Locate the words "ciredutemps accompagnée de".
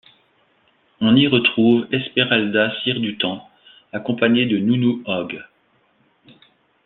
2.81-4.57